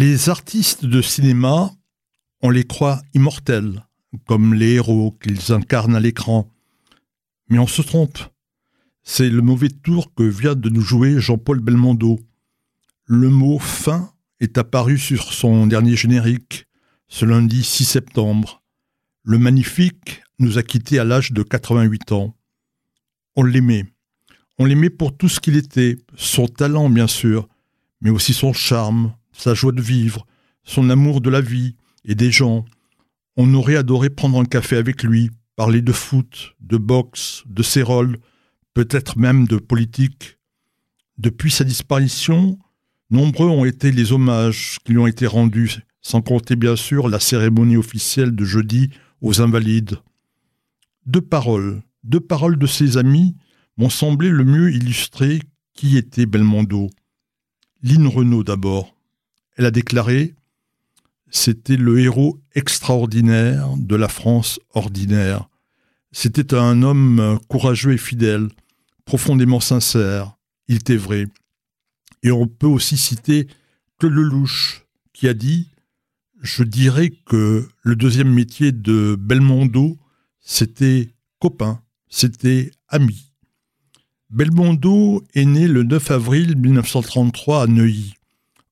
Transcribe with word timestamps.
Les 0.00 0.28
artistes 0.28 0.86
de 0.86 1.02
cinéma, 1.02 1.72
on 2.40 2.50
les 2.50 2.62
croit 2.62 3.02
immortels, 3.14 3.84
comme 4.28 4.54
les 4.54 4.74
héros 4.74 5.10
qu'ils 5.20 5.50
incarnent 5.50 5.96
à 5.96 5.98
l'écran. 5.98 6.48
Mais 7.48 7.58
on 7.58 7.66
se 7.66 7.82
trompe. 7.82 8.16
C'est 9.02 9.28
le 9.28 9.42
mauvais 9.42 9.70
tour 9.70 10.14
que 10.14 10.22
vient 10.22 10.54
de 10.54 10.68
nous 10.68 10.82
jouer 10.82 11.20
Jean-Paul 11.20 11.58
Belmondo. 11.58 12.20
Le 13.06 13.28
mot 13.28 13.58
fin 13.58 14.12
est 14.38 14.56
apparu 14.56 14.98
sur 14.98 15.32
son 15.32 15.66
dernier 15.66 15.96
générique, 15.96 16.68
ce 17.08 17.24
lundi 17.24 17.64
6 17.64 17.84
septembre. 17.84 18.62
Le 19.24 19.38
magnifique 19.38 20.22
nous 20.38 20.58
a 20.58 20.62
quittés 20.62 21.00
à 21.00 21.04
l'âge 21.04 21.32
de 21.32 21.42
88 21.42 22.12
ans. 22.12 22.36
On 23.34 23.42
l'aimait. 23.42 23.84
On 24.58 24.64
l'aimait 24.64 24.90
pour 24.90 25.16
tout 25.16 25.28
ce 25.28 25.40
qu'il 25.40 25.56
était, 25.56 25.96
son 26.14 26.46
talent 26.46 26.88
bien 26.88 27.08
sûr, 27.08 27.48
mais 28.00 28.10
aussi 28.10 28.32
son 28.32 28.52
charme, 28.52 29.12
sa 29.38 29.54
joie 29.54 29.72
de 29.72 29.80
vivre, 29.80 30.26
son 30.64 30.90
amour 30.90 31.20
de 31.20 31.30
la 31.30 31.40
vie 31.40 31.76
et 32.04 32.14
des 32.14 32.30
gens. 32.30 32.64
On 33.36 33.54
aurait 33.54 33.76
adoré 33.76 34.10
prendre 34.10 34.40
un 34.40 34.44
café 34.44 34.76
avec 34.76 35.02
lui, 35.02 35.30
parler 35.56 35.80
de 35.80 35.92
foot, 35.92 36.54
de 36.60 36.76
boxe, 36.76 37.44
de 37.46 37.62
ses 37.62 37.82
rôles, 37.82 38.18
peut-être 38.74 39.18
même 39.18 39.46
de 39.46 39.56
politique. 39.56 40.38
Depuis 41.16 41.50
sa 41.50 41.64
disparition, 41.64 42.58
nombreux 43.10 43.48
ont 43.48 43.64
été 43.64 43.92
les 43.92 44.12
hommages 44.12 44.78
qui 44.84 44.92
lui 44.92 44.98
ont 44.98 45.06
été 45.06 45.26
rendus, 45.26 45.78
sans 46.00 46.20
compter 46.20 46.56
bien 46.56 46.76
sûr 46.76 47.08
la 47.08 47.20
cérémonie 47.20 47.76
officielle 47.76 48.34
de 48.34 48.44
jeudi 48.44 48.90
aux 49.20 49.40
Invalides. 49.40 49.98
Deux 51.06 51.20
paroles, 51.20 51.82
deux 52.02 52.20
paroles 52.20 52.58
de 52.58 52.66
ses 52.66 52.96
amis 52.96 53.36
m'ont 53.76 53.90
semblé 53.90 54.30
le 54.30 54.44
mieux 54.44 54.72
illustrer 54.72 55.40
qui 55.74 55.96
était 55.96 56.26
Belmondo. 56.26 56.90
Lynn 57.82 58.08
Renault 58.08 58.42
d'abord. 58.42 58.97
Elle 59.58 59.66
a 59.66 59.70
déclaré 59.72 60.36
C'était 61.30 61.76
le 61.76 61.98
héros 61.98 62.40
extraordinaire 62.54 63.74
de 63.76 63.96
la 63.96 64.08
France 64.08 64.60
ordinaire. 64.72 65.48
C'était 66.12 66.54
un 66.54 66.82
homme 66.82 67.40
courageux 67.48 67.92
et 67.92 67.98
fidèle, 67.98 68.48
profondément 69.04 69.58
sincère. 69.58 70.36
Il 70.68 70.76
était 70.76 70.96
vrai. 70.96 71.26
Et 72.22 72.30
on 72.30 72.46
peut 72.46 72.68
aussi 72.68 72.96
citer 72.96 73.48
Claude 73.98 74.12
Lelouch, 74.12 74.86
qui 75.12 75.26
a 75.26 75.34
dit 75.34 75.68
Je 76.40 76.62
dirais 76.62 77.10
que 77.26 77.68
le 77.82 77.96
deuxième 77.96 78.32
métier 78.32 78.70
de 78.70 79.16
Belmondo, 79.18 79.98
c'était 80.40 81.08
copain, 81.40 81.82
c'était 82.08 82.70
ami. 82.86 83.34
Belmondo 84.30 85.24
est 85.34 85.44
né 85.44 85.66
le 85.66 85.82
9 85.82 86.12
avril 86.12 86.56
1933 86.56 87.64
à 87.64 87.66
Neuilly. 87.66 88.17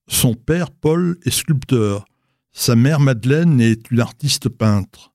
Son 0.08 0.34
père, 0.34 0.70
Paul, 0.70 1.18
est 1.24 1.30
sculpteur. 1.30 2.06
Sa 2.52 2.76
mère, 2.76 3.00
Madeleine, 3.00 3.60
est 3.60 3.90
une 3.90 4.00
artiste 4.00 4.48
peintre. 4.48 5.12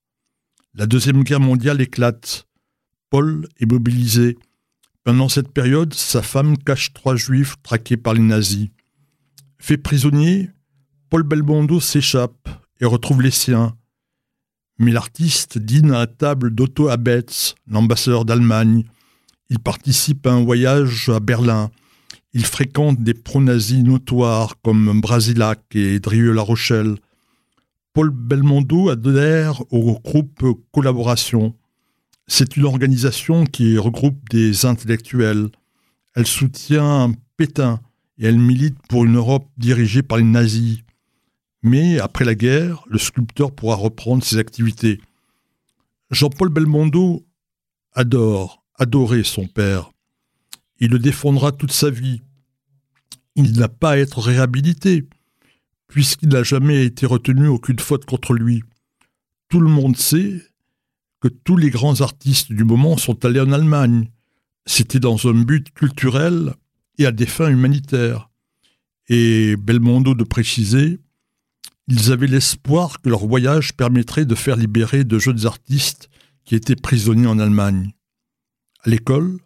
La 0.73 0.85
Deuxième 0.85 1.23
Guerre 1.23 1.39
mondiale 1.39 1.81
éclate. 1.81 2.47
Paul 3.09 3.47
est 3.59 3.71
mobilisé. 3.71 4.37
Pendant 5.03 5.29
cette 5.29 5.51
période, 5.51 5.93
sa 5.93 6.21
femme 6.21 6.57
cache 6.57 6.93
trois 6.93 7.15
juifs 7.15 7.55
traqués 7.63 7.97
par 7.97 8.13
les 8.13 8.21
nazis. 8.21 8.69
Fait 9.57 9.77
prisonnier, 9.77 10.49
Paul 11.09 11.23
Belmondo 11.23 11.79
s'échappe 11.79 12.49
et 12.79 12.85
retrouve 12.85 13.21
les 13.21 13.31
siens. 13.31 13.75
Mais 14.77 14.91
l'artiste 14.91 15.57
dîne 15.57 15.91
à 15.91 16.07
table 16.07 16.53
d'Otto 16.53 16.89
Abetz, 16.89 17.55
l'ambassadeur 17.67 18.25
d'Allemagne, 18.25 18.85
il 19.49 19.59
participe 19.59 20.25
à 20.25 20.31
un 20.31 20.43
voyage 20.43 21.09
à 21.09 21.19
Berlin. 21.19 21.69
Il 22.33 22.45
fréquente 22.45 23.03
des 23.03 23.13
pro-nazis 23.13 23.83
notoires 23.83 24.55
comme 24.61 25.01
Brasilac 25.01 25.59
et 25.75 25.99
Drieux-La 25.99 26.41
Rochelle. 26.41 26.95
Paul 27.93 28.09
Belmondo 28.09 28.89
adhère 28.89 29.61
au 29.69 29.99
groupe 29.99 30.45
Collaboration. 30.71 31.53
C'est 32.27 32.55
une 32.55 32.63
organisation 32.63 33.45
qui 33.45 33.77
regroupe 33.77 34.29
des 34.29 34.65
intellectuels. 34.65 35.49
Elle 36.15 36.25
soutient 36.25 37.11
Pétain 37.35 37.81
et 38.17 38.27
elle 38.27 38.39
milite 38.39 38.77
pour 38.87 39.03
une 39.03 39.17
Europe 39.17 39.49
dirigée 39.57 40.01
par 40.01 40.17
les 40.17 40.23
nazis. 40.23 40.79
Mais 41.63 41.99
après 41.99 42.23
la 42.23 42.35
guerre, 42.35 42.85
le 42.87 42.97
sculpteur 42.97 43.51
pourra 43.51 43.75
reprendre 43.75 44.23
ses 44.23 44.37
activités. 44.37 45.01
Jean-Paul 46.11 46.47
Belmondo 46.47 47.25
adore 47.93 48.63
adorer 48.79 49.23
son 49.23 49.47
père. 49.47 49.91
Il 50.81 50.89
le 50.89 50.99
défendra 50.99 51.51
toute 51.51 51.71
sa 51.71 51.91
vie. 51.91 52.21
Il 53.35 53.57
n'a 53.57 53.69
pas 53.69 53.91
à 53.91 53.97
être 53.97 54.19
réhabilité, 54.19 55.07
puisqu'il 55.87 56.29
n'a 56.29 56.41
jamais 56.41 56.85
été 56.85 57.05
retenu 57.05 57.47
aucune 57.47 57.79
faute 57.79 58.05
contre 58.05 58.33
lui. 58.33 58.63
Tout 59.47 59.61
le 59.61 59.69
monde 59.69 59.95
sait 59.95 60.41
que 61.21 61.27
tous 61.27 61.55
les 61.55 61.69
grands 61.69 62.01
artistes 62.01 62.51
du 62.51 62.63
moment 62.63 62.97
sont 62.97 63.23
allés 63.23 63.39
en 63.39 63.51
Allemagne. 63.51 64.09
C'était 64.65 64.99
dans 64.99 65.27
un 65.27 65.33
but 65.33 65.71
culturel 65.71 66.55
et 66.97 67.05
à 67.05 67.11
des 67.11 67.27
fins 67.27 67.49
humanitaires. 67.49 68.31
Et 69.07 69.55
Belmondo 69.57 70.15
de 70.15 70.23
préciser, 70.23 70.99
ils 71.87 72.11
avaient 72.11 72.27
l'espoir 72.27 73.01
que 73.01 73.09
leur 73.09 73.27
voyage 73.27 73.73
permettrait 73.73 74.25
de 74.25 74.33
faire 74.35 74.55
libérer 74.55 75.03
de 75.03 75.19
jeunes 75.19 75.45
artistes 75.45 76.09
qui 76.43 76.55
étaient 76.55 76.75
prisonniers 76.75 77.27
en 77.27 77.37
Allemagne. 77.37 77.91
À 78.83 78.89
l'école, 78.89 79.37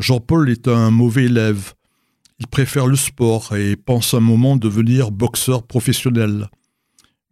Jean-Paul 0.00 0.48
est 0.48 0.66
un 0.66 0.90
mauvais 0.90 1.24
élève. 1.24 1.74
Il 2.38 2.46
préfère 2.46 2.86
le 2.86 2.96
sport 2.96 3.54
et 3.54 3.76
pense 3.76 4.14
un 4.14 4.20
moment 4.20 4.56
devenir 4.56 5.10
boxeur 5.10 5.62
professionnel. 5.62 6.48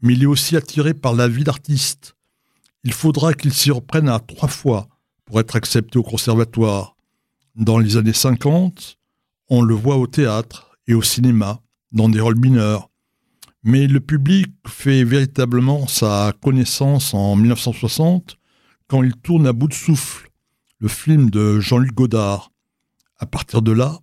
Mais 0.02 0.12
il 0.12 0.22
est 0.22 0.26
aussi 0.26 0.54
attiré 0.54 0.92
par 0.92 1.14
la 1.14 1.28
vie 1.28 1.44
d'artiste. 1.44 2.14
Il 2.84 2.92
faudra 2.92 3.32
qu'il 3.32 3.54
s'y 3.54 3.70
reprenne 3.70 4.10
à 4.10 4.20
trois 4.20 4.48
fois 4.48 4.86
pour 5.24 5.40
être 5.40 5.56
accepté 5.56 5.98
au 5.98 6.02
conservatoire. 6.02 6.94
Dans 7.56 7.78
les 7.78 7.96
années 7.96 8.12
50, 8.12 8.98
on 9.48 9.62
le 9.62 9.74
voit 9.74 9.96
au 9.96 10.06
théâtre 10.06 10.76
et 10.86 10.92
au 10.92 11.02
cinéma, 11.02 11.62
dans 11.92 12.10
des 12.10 12.20
rôles 12.20 12.38
mineurs. 12.38 12.90
Mais 13.62 13.86
le 13.86 14.00
public 14.00 14.52
fait 14.66 15.04
véritablement 15.04 15.86
sa 15.86 16.34
connaissance 16.42 17.14
en 17.14 17.34
1960 17.34 18.36
quand 18.88 19.02
il 19.02 19.14
tourne 19.16 19.46
à 19.46 19.54
bout 19.54 19.68
de 19.68 19.74
souffle 19.74 20.28
le 20.80 20.88
film 20.88 21.30
de 21.30 21.60
Jean-Luc 21.60 21.94
Godard. 21.94 22.50
À 23.18 23.26
partir 23.26 23.62
de 23.62 23.72
là, 23.72 23.98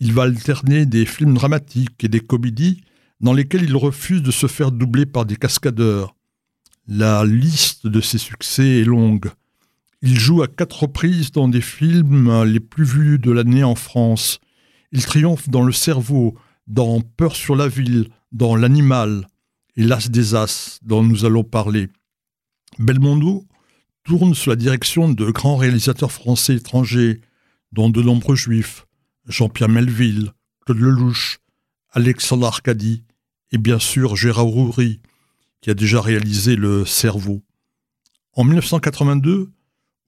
il 0.00 0.12
va 0.12 0.24
alterner 0.24 0.84
des 0.84 1.06
films 1.06 1.34
dramatiques 1.34 2.02
et 2.02 2.08
des 2.08 2.20
comédies 2.20 2.82
dans 3.20 3.32
lesquels 3.32 3.62
il 3.62 3.76
refuse 3.76 4.22
de 4.22 4.32
se 4.32 4.48
faire 4.48 4.72
doubler 4.72 5.06
par 5.06 5.24
des 5.24 5.36
cascadeurs. 5.36 6.16
La 6.88 7.24
liste 7.24 7.86
de 7.86 8.00
ses 8.00 8.18
succès 8.18 8.80
est 8.80 8.84
longue. 8.84 9.30
Il 10.02 10.18
joue 10.18 10.42
à 10.42 10.48
quatre 10.48 10.82
reprises 10.82 11.30
dans 11.30 11.46
des 11.46 11.60
films 11.60 12.42
les 12.42 12.58
plus 12.58 12.84
vus 12.84 13.20
de 13.20 13.30
l'année 13.30 13.62
en 13.62 13.76
France. 13.76 14.40
Il 14.90 15.04
triomphe 15.06 15.48
dans 15.48 15.62
Le 15.62 15.72
Cerveau, 15.72 16.36
dans 16.66 17.00
Peur 17.00 17.36
sur 17.36 17.54
la 17.54 17.68
ville, 17.68 18.08
dans 18.32 18.56
L'Animal 18.56 19.28
et 19.76 19.84
L'As 19.84 20.10
des 20.10 20.34
As, 20.34 20.80
dont 20.82 21.04
nous 21.04 21.24
allons 21.24 21.44
parler. 21.44 21.88
Belmondo 22.80 23.46
tourne 24.02 24.34
sous 24.34 24.50
la 24.50 24.56
direction 24.56 25.08
de 25.08 25.30
grands 25.30 25.56
réalisateurs 25.56 26.10
français 26.10 26.56
étrangers, 26.56 27.20
dont 27.72 27.90
de 27.90 28.02
nombreux 28.02 28.36
juifs, 28.36 28.86
Jean-Pierre 29.26 29.68
Melville, 29.68 30.32
Claude 30.64 30.78
Lelouch, 30.78 31.38
Alexandre 31.90 32.46
Arcadi 32.46 33.04
et 33.50 33.58
bien 33.58 33.78
sûr 33.78 34.16
Gérard 34.16 34.44
Roury, 34.44 35.00
qui 35.60 35.70
a 35.70 35.74
déjà 35.74 36.00
réalisé 36.00 36.56
Le 36.56 36.84
Cerveau. 36.84 37.42
En 38.34 38.44
1982, 38.44 39.50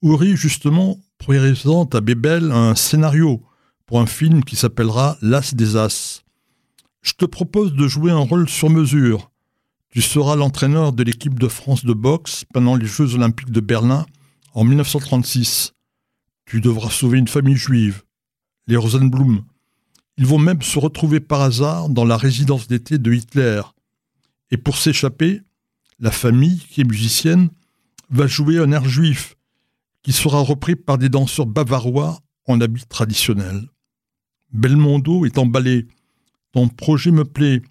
Houry, 0.01 0.35
justement, 0.35 0.99
présente 1.17 1.95
à 1.95 2.01
Bébel 2.01 2.51
un 2.51 2.75
scénario 2.75 3.43
pour 3.85 3.99
un 3.99 4.05
film 4.05 4.43
qui 4.43 4.55
s'appellera 4.55 5.17
L'As 5.21 5.53
des 5.53 5.77
As. 5.77 6.23
Je 7.01 7.13
te 7.13 7.25
propose 7.25 7.73
de 7.73 7.87
jouer 7.87 8.11
un 8.11 8.17
rôle 8.17 8.49
sur 8.49 8.69
mesure, 8.69 9.31
tu 9.95 10.01
seras 10.01 10.35
l'entraîneur 10.35 10.91
de 10.91 11.03
l'équipe 11.03 11.39
de 11.39 11.47
France 11.47 11.85
de 11.85 11.93
boxe 11.93 12.43
pendant 12.53 12.75
les 12.75 12.85
Jeux 12.85 13.15
olympiques 13.15 13.51
de 13.51 13.61
Berlin 13.61 14.05
en 14.53 14.65
1936. 14.65 15.74
Tu 16.45 16.61
devras 16.61 16.91
sauver 16.91 17.17
une 17.17 17.27
famille 17.27 17.55
juive, 17.55 18.03
les 18.67 18.77
Rosenblum. 18.77 19.43
Ils 20.17 20.25
vont 20.25 20.37
même 20.37 20.61
se 20.61 20.79
retrouver 20.79 21.19
par 21.19 21.41
hasard 21.41 21.89
dans 21.89 22.05
la 22.05 22.17
résidence 22.17 22.67
d'été 22.67 22.97
de 22.97 23.11
Hitler. 23.11 23.61
Et 24.51 24.57
pour 24.57 24.77
s'échapper, 24.77 25.41
la 25.99 26.11
famille, 26.11 26.59
qui 26.59 26.81
est 26.81 26.85
musicienne, 26.85 27.49
va 28.09 28.27
jouer 28.27 28.59
un 28.59 28.71
air 28.71 28.87
juif, 28.87 29.35
qui 30.03 30.13
sera 30.13 30.39
repris 30.39 30.75
par 30.75 30.97
des 30.97 31.09
danseurs 31.09 31.47
bavarois 31.47 32.19
en 32.47 32.61
habits 32.61 32.85
traditionnels. 32.87 33.67
Belmondo 34.53 35.25
est 35.25 35.37
emballé. 35.37 35.87
Ton 36.51 36.69
projet 36.69 37.11
me 37.11 37.25
plaît. 37.25 37.61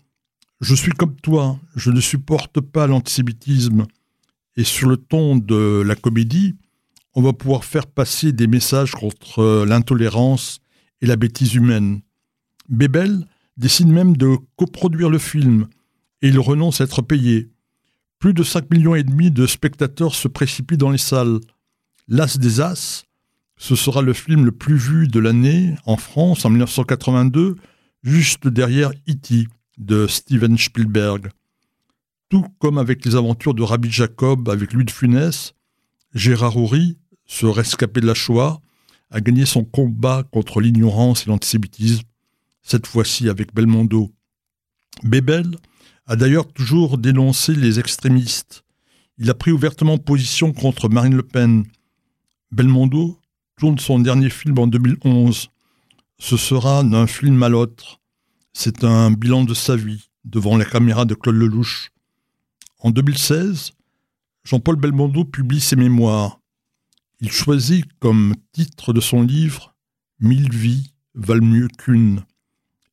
Je 0.61 0.75
suis 0.75 0.93
comme 0.93 1.17
toi, 1.17 1.59
je 1.77 1.91
ne 1.91 2.01
supporte 2.01 2.61
pas 2.61 2.87
l'antisémitisme. 2.87 3.87
Et 4.57 4.65
sur 4.65 4.89
le 4.89 4.97
ton 4.97 5.37
de 5.37 5.83
la 5.85 5.95
comédie, 5.95 6.57
on 7.15 7.23
va 7.23 7.33
pouvoir 7.33 7.65
faire 7.65 7.87
passer 7.87 8.33
des 8.33 8.47
messages 8.47 8.93
contre 8.93 9.65
l'intolérance 9.65 10.61
et 11.01 11.07
la 11.07 11.17
bêtise 11.17 11.55
humaine. 11.55 12.01
Bebel 12.69 13.27
décide 13.57 13.89
même 13.89 14.17
de 14.17 14.37
coproduire 14.57 15.11
le 15.11 15.19
film 15.19 15.67
et 16.23 16.29
il 16.29 16.39
renonce 16.39 16.81
à 16.81 16.85
être 16.85 17.03
payé. 17.03 17.51
Plus 18.19 18.35
de 18.35 18.43
5 18.43 18.71
millions 18.71 18.95
et 18.95 19.03
demi 19.03 19.31
de 19.31 19.47
spectateurs 19.47 20.15
se 20.15 20.29
précipitent 20.29 20.81
dans 20.81 20.91
les 20.91 20.99
salles. 20.99 21.41
L'As 22.09 22.39
des 22.39 22.61
As, 22.61 23.05
ce 23.57 23.77
sera 23.77 24.03
le 24.03 24.13
film 24.13 24.45
le 24.45 24.53
plus 24.53 24.77
vu 24.77 25.09
de 25.09 25.21
l'année 25.21 25.75
en 25.87 25.97
France 25.97 26.45
en 26.45 26.51
1982, 26.51 27.57
juste 28.03 28.49
derrière 28.49 28.91
E.T. 29.09 29.47
de 29.79 30.07
Steven 30.07 30.59
Spielberg. 30.59 31.31
Tout 32.29 32.47
comme 32.59 32.79
avec 32.79 33.05
les 33.05 33.15
aventures 33.15 33.55
de 33.55 33.63
Rabbi 33.63 33.91
Jacob 33.91 34.49
avec 34.49 34.73
Louis 34.73 34.85
de 34.85 34.91
Funès, 34.91 35.55
Gérard 36.15 36.57
Houry, 36.57 36.97
ce 37.27 37.47
rescapé 37.47 38.01
de 38.01 38.07
la 38.07 38.15
Shoah, 38.15 38.61
a 39.11 39.21
gagné 39.21 39.47
son 39.47 39.65
combat 39.65 40.25
contre 40.33 40.61
l'ignorance 40.61 41.27
et 41.27 41.31
l'antisémitisme, 41.31 42.03
cette 42.63 42.87
fois-ci 42.87 43.29
avec 43.29 43.55
Belmondo. 43.55 44.13
Bebel 45.03 45.57
a 46.07 46.17
d'ailleurs 46.17 46.53
toujours 46.53 46.99
dénoncé 46.99 47.55
les 47.55 47.79
extrémistes. 47.79 48.65
Il 49.19 49.31
a 49.31 49.35
pris 49.35 49.53
ouvertement 49.53 49.99
position 49.99 50.53
contre 50.53 50.89
Marine 50.89 51.17
Le 51.17 51.23
Pen. 51.23 51.65
Belmondo 52.51 53.19
tourne 53.57 53.79
son 53.79 54.01
dernier 54.01 54.31
film 54.31 54.59
en 54.59 54.67
2011. 54.67 55.49
Ce 56.19 56.37
sera 56.37 56.83
d'un 56.83 57.07
film 57.07 57.43
à 57.43 57.49
l'autre. 57.49 58.01
C'est 58.53 58.85
un 58.85 59.11
bilan 59.11 59.45
de 59.45 59.55
sa 59.55 59.77
vie 59.77 60.09
devant 60.25 60.57
la 60.57 60.65
caméra 60.65 61.05
de 61.05 61.15
Claude 61.15 61.37
Lelouch. 61.37 61.91
En 62.81 62.91
2016, 62.91 63.73
Jean-Paul 64.45 64.77
Belmondo 64.77 65.25
publie 65.25 65.61
ses 65.61 65.77
mémoires. 65.77 66.41
Il 67.21 67.31
choisit 67.31 67.85
comme 68.01 68.35
titre 68.53 68.93
de 68.93 69.01
son 69.01 69.23
livre 69.23 69.75
Mille 70.21 70.53
vies 70.53 70.93
valent 71.15 71.47
mieux 71.47 71.69
qu'une. 71.69 72.25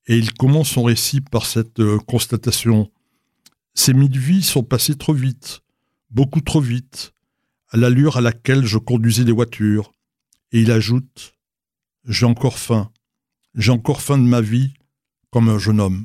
Et 0.07 0.17
il 0.17 0.33
commence 0.33 0.69
son 0.69 0.83
récit 0.83 1.21
par 1.21 1.45
cette 1.45 1.79
euh, 1.79 1.97
constatation. 1.99 2.91
Ces 3.73 3.93
mille 3.93 4.17
vies 4.17 4.43
sont 4.43 4.63
passées 4.63 4.95
trop 4.95 5.13
vite, 5.13 5.61
beaucoup 6.09 6.41
trop 6.41 6.61
vite, 6.61 7.13
à 7.69 7.77
l'allure 7.77 8.17
à 8.17 8.21
laquelle 8.21 8.65
je 8.65 8.77
conduisais 8.77 9.23
les 9.23 9.31
voitures. 9.31 9.91
Et 10.51 10.61
il 10.61 10.71
ajoute 10.71 11.35
J'ai 12.05 12.25
encore 12.25 12.57
faim, 12.57 12.91
j'ai 13.55 13.71
encore 13.71 14.01
faim 14.01 14.17
de 14.17 14.23
ma 14.23 14.41
vie, 14.41 14.73
comme 15.29 15.49
un 15.49 15.59
jeune 15.59 15.79
homme. 15.79 15.99